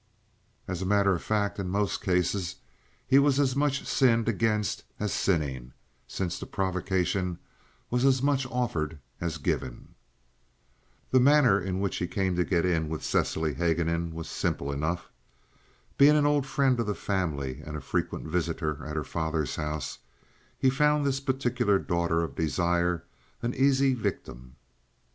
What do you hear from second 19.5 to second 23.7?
house, he found this particular daughter of desire an